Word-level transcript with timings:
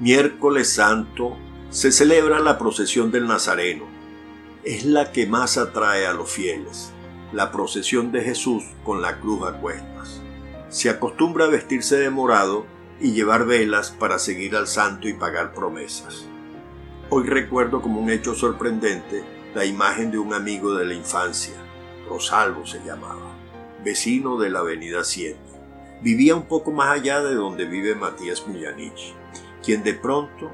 Miércoles 0.00 0.72
Santo 0.72 1.36
se 1.68 1.92
celebra 1.92 2.40
la 2.40 2.56
procesión 2.56 3.10
del 3.10 3.26
Nazareno. 3.26 3.84
Es 4.64 4.86
la 4.86 5.12
que 5.12 5.26
más 5.26 5.58
atrae 5.58 6.06
a 6.06 6.14
los 6.14 6.30
fieles, 6.30 6.90
la 7.34 7.52
procesión 7.52 8.10
de 8.10 8.22
Jesús 8.22 8.64
con 8.82 9.02
la 9.02 9.20
cruz 9.20 9.46
a 9.46 9.58
cuestas. 9.58 10.22
Se 10.70 10.88
acostumbra 10.88 11.44
a 11.44 11.48
vestirse 11.48 11.98
de 11.98 12.08
morado 12.08 12.64
y 12.98 13.12
llevar 13.12 13.44
velas 13.44 13.90
para 13.90 14.18
seguir 14.18 14.56
al 14.56 14.68
santo 14.68 15.06
y 15.06 15.12
pagar 15.12 15.52
promesas. 15.52 16.24
Hoy 17.10 17.26
recuerdo 17.26 17.82
como 17.82 18.00
un 18.00 18.08
hecho 18.08 18.34
sorprendente 18.34 19.22
la 19.54 19.66
imagen 19.66 20.10
de 20.10 20.16
un 20.16 20.32
amigo 20.32 20.76
de 20.76 20.86
la 20.86 20.94
infancia, 20.94 21.56
Rosalvo 22.08 22.66
se 22.66 22.82
llamaba, 22.86 23.36
vecino 23.84 24.38
de 24.38 24.48
la 24.48 24.60
avenida 24.60 25.04
7. 25.04 25.38
Vivía 26.00 26.34
un 26.36 26.46
poco 26.46 26.72
más 26.72 26.88
allá 26.88 27.20
de 27.20 27.34
donde 27.34 27.66
vive 27.66 27.94
Matías 27.94 28.48
Millanich 28.48 29.19
quien 29.62 29.82
de 29.82 29.94
pronto, 29.94 30.50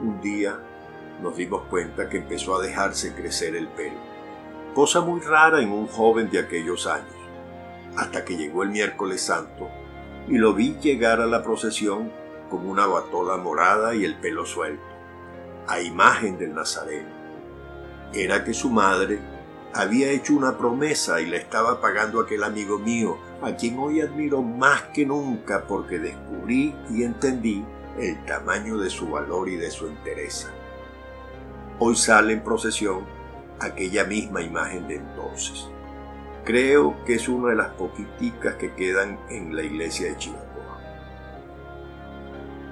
un 0.00 0.20
día, 0.20 0.58
nos 1.22 1.36
dimos 1.36 1.62
cuenta 1.68 2.08
que 2.08 2.18
empezó 2.18 2.56
a 2.56 2.62
dejarse 2.62 3.14
crecer 3.14 3.54
el 3.54 3.68
pelo. 3.68 3.98
Cosa 4.74 5.00
muy 5.00 5.20
rara 5.20 5.60
en 5.60 5.70
un 5.70 5.86
joven 5.86 6.30
de 6.30 6.38
aquellos 6.38 6.86
años, 6.86 7.14
hasta 7.96 8.24
que 8.24 8.36
llegó 8.36 8.62
el 8.62 8.70
miércoles 8.70 9.20
santo 9.20 9.68
y 10.28 10.38
lo 10.38 10.54
vi 10.54 10.76
llegar 10.80 11.20
a 11.20 11.26
la 11.26 11.42
procesión 11.42 12.10
con 12.48 12.66
una 12.68 12.86
batola 12.86 13.36
morada 13.36 13.94
y 13.94 14.04
el 14.04 14.16
pelo 14.16 14.46
suelto, 14.46 14.82
a 15.66 15.80
imagen 15.80 16.38
del 16.38 16.54
Nazareno. 16.54 17.08
Era 18.12 18.44
que 18.44 18.54
su 18.54 18.70
madre 18.70 19.20
había 19.74 20.10
hecho 20.10 20.34
una 20.34 20.56
promesa 20.56 21.20
y 21.20 21.26
le 21.26 21.36
estaba 21.36 21.80
pagando 21.80 22.20
aquel 22.20 22.42
amigo 22.42 22.78
mío, 22.78 23.18
a 23.42 23.54
quien 23.54 23.78
hoy 23.78 24.00
admiro 24.00 24.42
más 24.42 24.82
que 24.94 25.06
nunca 25.06 25.66
porque 25.66 25.98
descubrí 25.98 26.74
y 26.90 27.04
entendí 27.04 27.64
el 28.00 28.24
tamaño 28.24 28.78
de 28.78 28.88
su 28.88 29.10
valor 29.10 29.48
y 29.48 29.56
de 29.56 29.70
su 29.70 29.86
entereza. 29.86 30.48
Hoy 31.78 31.96
sale 31.96 32.32
en 32.32 32.42
procesión 32.42 33.04
aquella 33.60 34.04
misma 34.04 34.40
imagen 34.40 34.88
de 34.88 34.96
entonces. 34.96 35.68
Creo 36.44 36.96
que 37.04 37.14
es 37.14 37.28
una 37.28 37.50
de 37.50 37.56
las 37.56 37.68
poquiticas 37.74 38.54
que 38.54 38.74
quedan 38.74 39.18
en 39.28 39.54
la 39.54 39.62
iglesia 39.62 40.08
de 40.08 40.16
Chihuahua. 40.16 40.80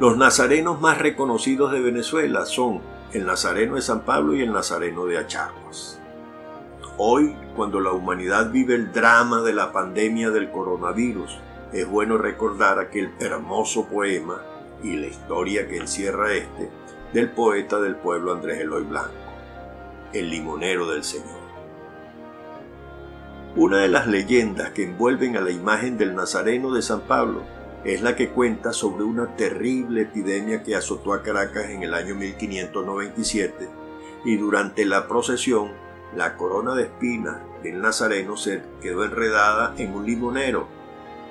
Los 0.00 0.16
nazarenos 0.16 0.80
más 0.80 0.98
reconocidos 0.98 1.70
de 1.72 1.80
Venezuela 1.80 2.44
son 2.44 2.80
el 3.12 3.24
Nazareno 3.24 3.76
de 3.76 3.82
San 3.82 4.00
Pablo 4.00 4.34
y 4.34 4.42
el 4.42 4.52
Nazareno 4.52 5.06
de 5.06 5.18
Achaguas. 5.18 6.00
Hoy, 6.98 7.36
cuando 7.54 7.80
la 7.80 7.92
humanidad 7.92 8.50
vive 8.50 8.74
el 8.74 8.92
drama 8.92 9.40
de 9.42 9.52
la 9.52 9.72
pandemia 9.72 10.30
del 10.30 10.50
coronavirus, 10.50 11.38
es 11.72 11.88
bueno 11.88 12.18
recordar 12.18 12.78
aquel 12.78 13.12
hermoso 13.20 13.86
poema 13.86 14.42
y 14.82 14.96
la 14.96 15.06
historia 15.06 15.68
que 15.68 15.76
encierra 15.76 16.34
este 16.34 16.70
del 17.12 17.30
poeta 17.30 17.78
del 17.80 17.96
pueblo 17.96 18.32
Andrés 18.32 18.60
Eloy 18.60 18.84
Blanco, 18.84 19.10
el 20.12 20.30
limonero 20.30 20.90
del 20.90 21.04
Señor. 21.04 21.42
Una 23.54 23.78
de 23.78 23.88
las 23.88 24.06
leyendas 24.06 24.70
que 24.70 24.84
envuelven 24.84 25.36
a 25.36 25.42
la 25.42 25.50
imagen 25.50 25.98
del 25.98 26.14
Nazareno 26.14 26.72
de 26.72 26.80
San 26.80 27.02
Pablo 27.02 27.42
es 27.84 28.00
la 28.00 28.16
que 28.16 28.30
cuenta 28.30 28.72
sobre 28.72 29.04
una 29.04 29.36
terrible 29.36 30.02
epidemia 30.02 30.62
que 30.62 30.74
azotó 30.74 31.12
a 31.12 31.22
Caracas 31.22 31.70
en 31.70 31.82
el 31.82 31.94
año 31.94 32.14
1597 32.14 33.68
y 34.24 34.36
durante 34.36 34.84
la 34.86 35.06
procesión 35.06 35.72
la 36.16 36.36
corona 36.36 36.74
de 36.74 36.84
espinas 36.84 37.38
del 37.62 37.80
Nazareno 37.80 38.36
se 38.36 38.62
quedó 38.80 39.04
enredada 39.04 39.74
en 39.76 39.94
un 39.94 40.06
limonero 40.06 40.68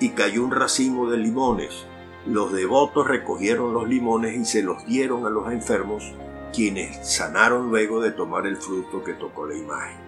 y 0.00 0.10
cayó 0.10 0.44
un 0.44 0.52
racimo 0.52 1.10
de 1.10 1.18
limones 1.18 1.84
los 2.26 2.52
devotos 2.52 3.06
recogieron 3.06 3.72
los 3.72 3.88
limones 3.88 4.36
y 4.36 4.44
se 4.44 4.62
los 4.62 4.84
dieron 4.84 5.26
a 5.26 5.30
los 5.30 5.52
enfermos, 5.52 6.12
quienes 6.52 7.08
sanaron 7.08 7.68
luego 7.68 8.00
de 8.00 8.10
tomar 8.10 8.46
el 8.46 8.56
fruto 8.56 9.04
que 9.04 9.12
tocó 9.12 9.46
la 9.46 9.54
imagen. 9.54 9.98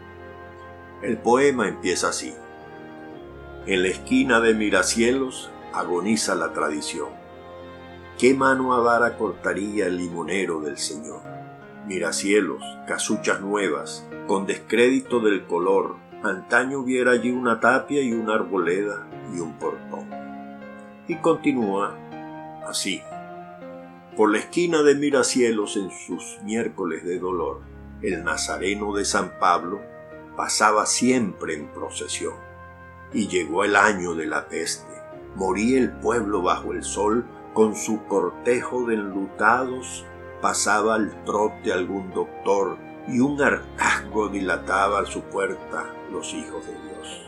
El 1.01 1.19
poema 1.19 1.69
empieza 1.69 2.09
así. 2.09 2.35
En 3.67 3.83
la 3.83 3.89
esquina 3.89 4.41
de 4.41 4.55
Miracielos 4.55 5.51
agoniza 5.73 6.35
la 6.35 6.53
tradición. 6.53 7.11
¿Qué 8.19 8.35
mano 8.35 8.75
avara 8.75 9.17
cortaría 9.17 9.87
el 9.87 9.99
limonero 9.99 10.61
del 10.61 10.77
Señor? 10.77 11.21
Miracielos, 11.87 12.63
casuchas 12.89 13.41
nuevas, 13.41 14.05
con 14.27 14.45
descrédito 14.45 15.21
del 15.21 15.47
color, 15.47 15.97
antaño 16.25 16.81
hubiera 16.81 17.13
allí 17.13 17.31
una 17.31 17.61
tapia 17.61 18.03
y 18.03 18.13
una 18.13 18.35
arboleda 18.35 19.07
y 19.33 19.39
un 19.39 19.53
portón. 19.53 20.11
Y 21.07 21.15
continúa 21.17 21.97
así. 22.69 23.03
Por 24.17 24.33
la 24.33 24.39
esquina 24.39 24.83
de 24.83 24.95
Miracielos 24.95 25.77
en 25.77 25.91
sus 25.91 26.39
miércoles 26.43 27.05
de 27.05 27.19
dolor, 27.19 27.61
el 28.03 28.25
Nazareno 28.25 28.95
de 28.95 29.05
San 29.05 29.39
Pablo 29.39 29.81
pasaba 30.37 30.87
siempre 30.87 31.55
en 31.55 31.69
procesión. 31.69 32.35
Y 33.13 33.29
llegó 33.29 33.65
el 33.65 33.77
año 33.77 34.15
de 34.15 34.27
la 34.27 34.49
peste. 34.49 34.93
Moría 35.35 35.79
el 35.79 35.93
pueblo 35.93 36.43
bajo 36.43 36.73
el 36.73 36.85
sol, 36.85 37.25
con 37.55 37.75
su 37.75 38.05
cortejo 38.05 38.87
de 38.87 38.95
enlutados 38.95 40.05
pasaba 40.41 40.95
al 40.95 41.25
trote 41.25 41.73
algún 41.73 42.13
doctor 42.13 42.79
y 43.09 43.21
un 43.21 43.41
hartazgo 43.41 44.29
dilataba 44.29 45.01
a 45.01 45.07
su 45.07 45.23
puerta 45.23 45.87
los 46.13 46.33
hijos 46.35 46.65
de 46.67 46.73
Dios. 46.73 47.23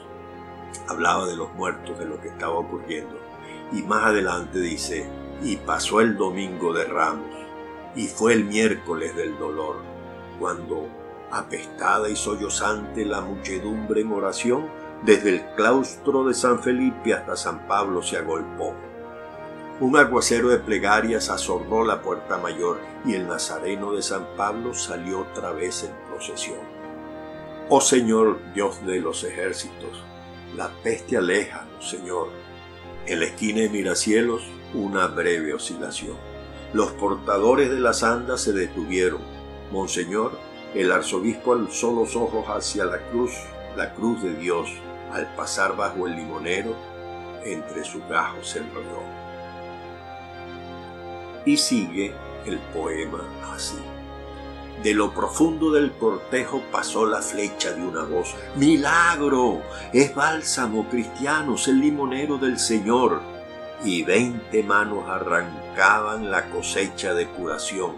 Hablaba 0.89 1.27
de 1.27 1.37
los 1.37 1.53
muertos, 1.55 1.99
de 1.99 2.05
lo 2.05 2.21
que 2.21 2.29
estaba 2.29 2.59
ocurriendo. 2.59 3.19
Y 3.73 3.83
más 3.83 4.05
adelante 4.05 4.61
dice, 4.61 5.09
y 5.43 5.57
pasó 5.57 6.01
el 6.01 6.17
domingo 6.17 6.73
de 6.73 6.85
ramos, 6.85 7.29
y 7.95 8.07
fue 8.07 8.35
el 8.35 8.45
miércoles 8.45 9.17
del 9.17 9.39
dolor, 9.39 9.77
cuando, 10.39 10.87
apestada 11.31 12.09
y 12.09 12.17
sollozante 12.17 13.05
la 13.05 13.21
muchedumbre 13.21 14.01
en 14.03 14.13
oración, 14.13 14.69
desde 15.03 15.31
el 15.31 15.55
claustro 15.57 16.25
de 16.25 16.35
San 16.35 16.63
Felipe 16.63 17.15
hasta 17.15 17.37
San 17.37 17.67
Pablo 17.67 18.03
se 18.03 18.19
agolpó. 18.19 18.75
Un 19.81 19.97
aguacero 19.97 20.51
de 20.51 20.59
plegarias 20.59 21.31
azorró 21.31 21.87
la 21.87 22.03
puerta 22.03 22.37
mayor 22.37 22.79
y 23.07 23.15
el 23.15 23.27
nazareno 23.27 23.93
de 23.93 24.03
San 24.03 24.27
Pablo 24.37 24.75
salió 24.75 25.21
otra 25.21 25.53
vez 25.53 25.85
en 25.85 25.93
procesión. 26.07 26.59
Oh 27.71 27.81
Señor, 27.81 28.39
Dios 28.53 28.85
de 28.85 29.01
los 29.01 29.25
ejércitos, 29.25 30.05
la 30.55 30.69
peste 30.83 31.17
aleja, 31.17 31.67
Señor. 31.81 32.29
En 33.07 33.21
la 33.21 33.27
esquina 33.27 33.63
de 33.63 33.71
Miracielos 33.71 34.43
una 34.75 35.07
breve 35.07 35.55
oscilación. 35.55 36.17
Los 36.73 36.93
portadores 36.93 37.71
de 37.71 37.81
las 37.81 38.03
andas 38.03 38.43
se 38.43 38.53
detuvieron. 38.53 39.21
Monseñor, 39.73 40.39
el 40.75 40.93
arzobispo 40.93 41.55
alzó 41.55 41.93
los 41.93 42.15
ojos 42.15 42.47
hacia 42.49 42.85
la 42.85 42.99
cruz, 43.11 43.33
la 43.77 43.93
cruz 43.95 44.23
de 44.23 44.35
Dios, 44.35 44.71
al 45.13 45.35
pasar 45.35 45.77
bajo 45.77 46.07
el 46.07 46.15
limonero, 46.15 46.75
entre 47.45 47.85
sus 47.85 48.07
gajos 48.09 48.51
se 48.51 48.61
enrolló. 48.61 49.03
Y 51.45 51.57
sigue 51.57 52.13
el 52.47 52.59
poema 52.73 53.25
así. 53.53 53.79
De 54.83 54.95
lo 54.95 55.13
profundo 55.13 55.73
del 55.73 55.93
cortejo 55.93 56.63
pasó 56.71 57.05
la 57.05 57.21
flecha 57.21 57.73
de 57.73 57.83
una 57.83 58.05
voz. 58.05 58.35
¡Milagro! 58.57 59.63
Es 59.93 60.15
bálsamo, 60.15 60.89
cristianos, 60.89 61.69
el 61.69 61.81
limonero 61.81 62.39
del 62.39 62.59
Señor 62.59 63.21
y 63.85 64.03
veinte 64.03 64.63
manos 64.63 65.09
arrancaban 65.09 66.31
la 66.31 66.51
cosecha 66.51 67.15
de 67.15 67.29
curación 67.29 67.97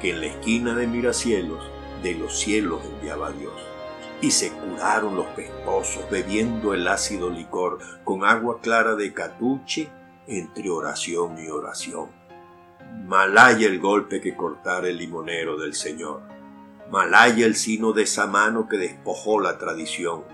que 0.00 0.10
en 0.10 0.20
la 0.20 0.26
esquina 0.26 0.74
de 0.74 0.86
Miracielos 0.86 1.64
de 2.02 2.14
los 2.14 2.38
cielos 2.38 2.82
enviaba 2.84 3.32
Dios. 3.32 3.54
Y 4.20 4.30
se 4.30 4.50
curaron 4.52 5.16
los 5.16 5.26
pestosos 5.28 6.08
bebiendo 6.10 6.72
el 6.72 6.86
ácido 6.88 7.28
licor 7.28 7.78
con 8.04 8.24
agua 8.24 8.60
clara 8.60 8.94
de 8.94 9.12
catuche 9.12 9.90
entre 10.26 10.70
oración 10.70 11.36
y 11.38 11.48
oración. 11.48 12.10
Malaya 13.04 13.66
el 13.66 13.78
golpe 13.78 14.20
que 14.20 14.34
cortara 14.34 14.88
el 14.88 14.96
limonero 14.96 15.58
del 15.58 15.74
Señor. 15.74 16.22
Malaya 16.90 17.44
el 17.46 17.56
sino 17.56 17.92
de 17.92 18.04
esa 18.04 18.26
mano 18.26 18.68
que 18.68 18.78
despojó 18.78 19.40
la 19.40 19.58
tradición 19.58 20.24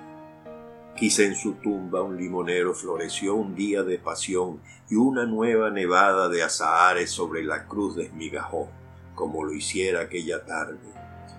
Quizá 1.03 1.25
en 1.25 1.35
su 1.35 1.55
tumba 1.55 2.01
un 2.01 2.17
limonero 2.17 2.75
floreció 2.75 3.35
un 3.35 3.57
día 3.57 3.83
de 3.83 3.99
pasión 3.99 4.61
y 4.89 4.95
una 4.95 5.27
nueva 5.27 5.69
nevada 5.69 6.29
de 6.29 6.45
azahares 6.45 7.11
sobre 7.11 7.43
la 7.43 7.67
cruz 7.67 7.97
desmigajó, 7.97 8.71
como 9.17 9.43
lo 9.43 9.53
hiciera 9.53 10.03
aquella 10.03 10.45
tarde, 10.45 10.79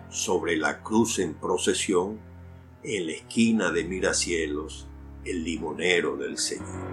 sobre 0.09 0.57
la 0.57 0.83
cruz 0.83 1.19
en 1.19 1.35
procesión, 1.35 2.19
en 2.83 3.07
la 3.07 3.13
esquina 3.13 3.71
de 3.71 3.85
Miracielos, 3.85 4.85
el 5.23 5.45
limonero 5.45 6.17
del 6.17 6.37
Señor. 6.37 6.85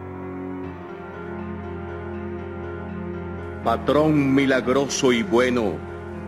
Patrón 3.65 4.33
milagroso 4.33 5.11
y 5.11 5.25
bueno, 5.25 5.73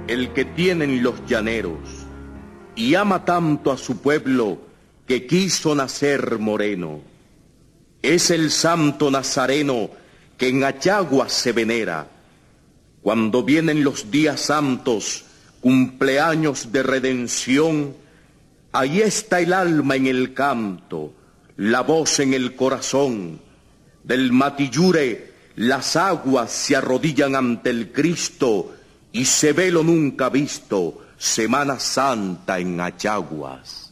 el 0.09 0.33
que 0.33 0.45
tienen 0.45 1.05
los 1.05 1.25
llaneros, 1.25 2.05
y 2.75 2.97
ama 2.97 3.25
tanto 3.25 3.71
a 3.71 3.77
su 3.77 3.99
pueblo, 3.99 4.72
que 5.13 5.27
quiso 5.27 5.75
nacer 5.75 6.39
moreno. 6.39 7.03
Es 8.01 8.31
el 8.31 8.51
santo 8.51 9.11
nazareno 9.11 9.91
que 10.39 10.49
en 10.49 10.65
Ayagua 10.65 11.29
se 11.29 11.53
venera. 11.53 12.09
Cuando 13.03 13.43
vienen 13.43 13.85
los 13.85 14.11
días 14.11 14.41
santos, 14.41 15.25
cumpleaños 15.61 16.73
de 16.73 16.83
redención, 16.83 17.95
ahí 18.73 19.03
está 19.03 19.41
el 19.41 19.53
alma 19.53 19.97
en 19.97 20.07
el 20.07 20.33
canto, 20.33 21.13
la 21.59 21.83
voz 21.83 22.19
en 22.21 22.33
el 22.33 22.57
corazón. 22.57 23.39
Del 24.05 24.33
matillure 24.33 25.35
las 25.57 25.95
aguas 25.97 26.51
se 26.51 26.75
arrodillan 26.75 27.37
ante 27.37 27.69
el 27.69 27.93
Cristo 27.93 28.75
y 29.13 29.27
se 29.27 29.53
ve 29.53 29.71
lo 29.71 29.83
nunca 29.83 30.31
visto, 30.31 31.05
Semana 31.19 31.79
Santa 31.79 32.59
en 32.59 32.81
Achaguas. 32.81 33.92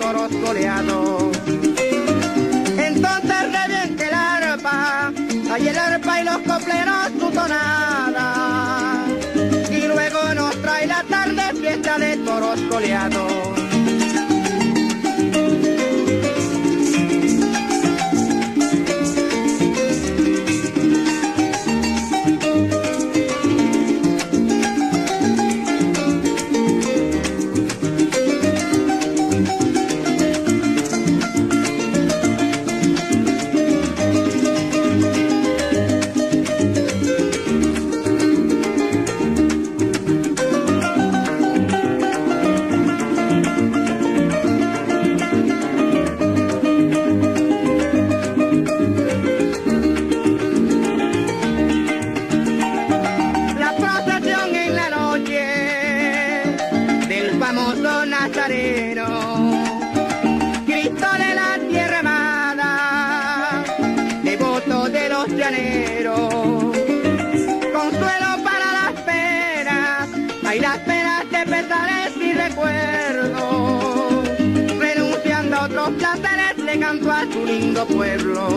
fiesta 0.00 0.08
de 0.08 0.08
toros 0.08 0.32
coleados. 0.44 1.36
Hay 5.52 5.68
el 5.68 5.78
arpa 5.78 6.20
y 6.20 6.24
los 6.24 6.38
copleros 6.38 7.10
su 7.18 7.30
tonada. 7.30 9.04
Y 9.70 9.80
luego 9.88 10.34
nos 10.34 10.54
trae 10.62 10.86
la 10.86 11.02
tarde 11.04 11.42
fiesta 11.60 11.98
de 11.98 12.16
toros 12.18 12.60
coleados. 72.60 72.90
su 77.32 77.44
lindo 77.44 77.86
pueblo. 77.86 78.48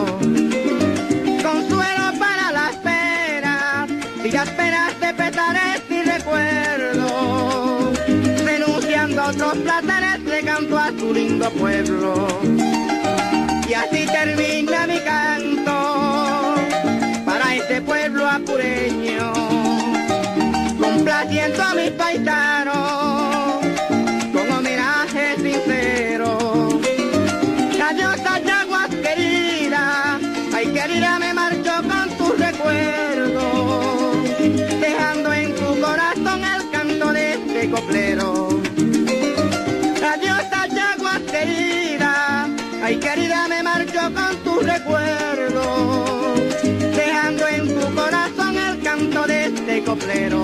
Consuelo 1.42 2.12
para 2.18 2.52
las 2.52 2.76
penas, 2.76 3.90
y 4.24 4.30
las 4.30 4.48
penas 4.50 5.00
de 5.00 5.14
pesares 5.14 5.82
y 5.90 6.02
recuerdo. 6.02 7.92
Renunciando 8.44 9.22
a 9.22 9.28
otros 9.28 9.56
placeres, 9.58 10.20
le 10.24 10.40
canto 10.42 10.78
a 10.78 10.88
su 10.88 11.12
lindo 11.12 11.50
pueblo. 11.50 12.26
Y 13.68 13.74
así 13.74 14.06
termina 14.06 14.86
mi 14.86 14.98
canto 15.00 16.54
para 17.24 17.54
este 17.56 17.80
pueblo 17.82 18.28
apureño, 18.28 19.32
complaciendo 20.80 21.62
a 21.62 21.74
mis 21.74 21.90
paisanos 21.92 22.73
ay 42.84 42.96
querida 42.98 43.48
me 43.48 43.62
marcho 43.62 44.00
con 44.12 44.36
tu 44.44 44.60
recuerdo, 44.60 46.34
dejando 46.94 47.48
en 47.48 47.68
tu 47.68 47.94
corazón 47.94 48.58
el 48.58 48.82
canto 48.82 49.26
de 49.26 49.46
este 49.46 49.82
coplero. 49.84 50.42